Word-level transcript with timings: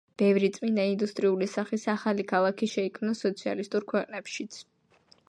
ბევრი 0.19 0.47
წმინდა 0.53 0.85
ინდუსტრიული 0.91 1.47
სახის 1.51 1.85
ახალი 1.93 2.25
ქალაქი 2.31 2.71
შეიქმნა 2.73 3.13
სოციალისტურ 3.21 3.87
ქვეყნებშიც. 3.93 4.59